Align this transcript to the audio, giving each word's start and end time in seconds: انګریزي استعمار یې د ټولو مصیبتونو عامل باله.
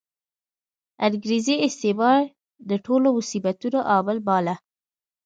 انګریزي 1.07 1.55
استعمار 1.67 2.19
یې 2.27 2.31
د 2.69 2.71
ټولو 2.85 3.07
مصیبتونو 3.17 3.79
عامل 3.91 4.17
باله. 4.27 4.55